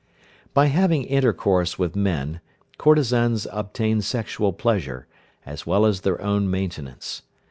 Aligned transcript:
By 0.55 0.65
having 0.65 1.03
intercourse 1.03 1.77
with 1.77 1.95
men 1.95 2.41
courtesans 2.79 3.45
obtain 3.51 4.01
sexual 4.01 4.51
pleasure, 4.51 5.05
as 5.45 5.67
well 5.67 5.85
as 5.85 6.01
their 6.01 6.19
own 6.23 6.49
maintenance. 6.49 7.21